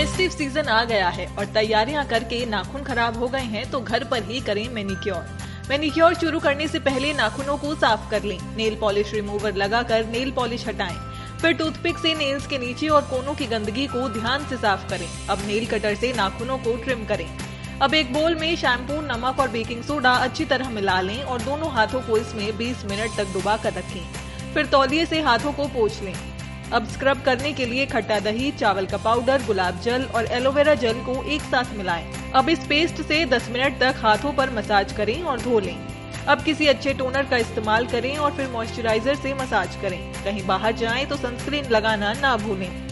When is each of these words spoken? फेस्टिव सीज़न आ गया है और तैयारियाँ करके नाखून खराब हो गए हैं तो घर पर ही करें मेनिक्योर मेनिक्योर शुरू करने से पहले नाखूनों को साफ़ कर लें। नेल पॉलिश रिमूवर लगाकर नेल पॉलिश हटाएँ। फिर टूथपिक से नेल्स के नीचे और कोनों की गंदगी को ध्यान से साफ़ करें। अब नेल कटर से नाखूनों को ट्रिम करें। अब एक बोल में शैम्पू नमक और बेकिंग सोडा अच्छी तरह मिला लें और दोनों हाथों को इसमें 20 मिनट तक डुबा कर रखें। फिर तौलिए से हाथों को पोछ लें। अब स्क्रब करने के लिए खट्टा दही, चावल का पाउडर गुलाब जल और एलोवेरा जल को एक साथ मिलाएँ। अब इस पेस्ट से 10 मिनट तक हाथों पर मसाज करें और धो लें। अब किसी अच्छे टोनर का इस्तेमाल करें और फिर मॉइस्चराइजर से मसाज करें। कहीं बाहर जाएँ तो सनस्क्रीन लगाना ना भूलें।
फेस्टिव 0.00 0.30
सीज़न 0.30 0.68
आ 0.68 0.82
गया 0.84 1.08
है 1.08 1.26
और 1.38 1.46
तैयारियाँ 1.46 2.04
करके 2.08 2.44
नाखून 2.46 2.82
खराब 2.82 3.16
हो 3.18 3.26
गए 3.28 3.40
हैं 3.46 3.70
तो 3.70 3.80
घर 3.80 4.04
पर 4.04 4.22
ही 4.22 4.38
करें 4.40 4.68
मेनिक्योर 4.68 5.26
मेनिक्योर 5.70 6.14
शुरू 6.14 6.38
करने 6.40 6.68
से 6.68 6.78
पहले 6.78 7.12
नाखूनों 7.12 7.56
को 7.56 7.74
साफ़ 7.74 8.08
कर 8.10 8.22
लें। 8.22 8.38
नेल 8.56 8.76
पॉलिश 8.80 9.12
रिमूवर 9.14 9.56
लगाकर 9.56 10.06
नेल 10.06 10.30
पॉलिश 10.30 10.66
हटाएँ। 10.68 10.96
फिर 11.42 11.52
टूथपिक 11.52 11.98
से 11.98 12.14
नेल्स 12.14 12.46
के 12.46 12.58
नीचे 12.58 12.88
और 12.88 13.02
कोनों 13.02 13.34
की 13.34 13.46
गंदगी 13.46 13.86
को 13.86 14.08
ध्यान 14.08 14.46
से 14.48 14.56
साफ़ 14.56 14.88
करें। 14.90 15.06
अब 15.30 15.44
नेल 15.46 15.66
कटर 15.66 15.94
से 15.94 16.12
नाखूनों 16.12 16.58
को 16.58 16.76
ट्रिम 16.76 17.04
करें। 17.04 17.28
अब 17.82 17.94
एक 17.94 18.12
बोल 18.12 18.34
में 18.34 18.56
शैम्पू 18.56 19.00
नमक 19.02 19.40
और 19.40 19.48
बेकिंग 19.48 19.82
सोडा 19.82 20.12
अच्छी 20.20 20.44
तरह 20.44 20.70
मिला 20.70 21.00
लें 21.00 21.22
और 21.22 21.42
दोनों 21.42 21.70
हाथों 21.72 22.00
को 22.00 22.16
इसमें 22.16 22.56
20 22.58 22.84
मिनट 22.84 23.16
तक 23.16 23.32
डुबा 23.34 23.56
कर 23.56 23.72
रखें। 23.72 24.52
फिर 24.54 24.66
तौलिए 24.66 25.06
से 25.06 25.20
हाथों 25.20 25.52
को 25.52 25.68
पोछ 25.68 26.02
लें। 26.02 26.14
अब 26.72 26.86
स्क्रब 26.86 27.22
करने 27.22 27.52
के 27.52 27.64
लिए 27.66 27.84
खट्टा 27.86 28.18
दही, 28.20 28.50
चावल 28.50 28.86
का 28.86 28.96
पाउडर 28.96 29.42
गुलाब 29.46 29.80
जल 29.80 30.02
और 30.14 30.26
एलोवेरा 30.32 30.74
जल 30.74 31.00
को 31.04 31.22
एक 31.24 31.40
साथ 31.42 31.72
मिलाएँ। 31.76 32.04
अब 32.34 32.48
इस 32.48 32.66
पेस्ट 32.66 33.00
से 33.02 33.24
10 33.26 33.48
मिनट 33.50 33.78
तक 33.80 33.94
हाथों 33.96 34.32
पर 34.32 34.50
मसाज 34.50 34.92
करें 34.92 35.22
और 35.22 35.40
धो 35.40 35.58
लें। 35.60 35.76
अब 36.28 36.42
किसी 36.42 36.66
अच्छे 36.66 36.94
टोनर 36.94 37.26
का 37.26 37.36
इस्तेमाल 37.36 37.86
करें 37.86 38.16
और 38.16 38.32
फिर 38.32 38.48
मॉइस्चराइजर 38.48 39.14
से 39.14 39.34
मसाज 39.34 39.76
करें। 39.82 40.00
कहीं 40.24 40.46
बाहर 40.46 40.72
जाएँ 40.76 41.06
तो 41.06 41.16
सनस्क्रीन 41.16 41.70
लगाना 41.70 42.12
ना 42.12 42.36
भूलें। 42.36 42.89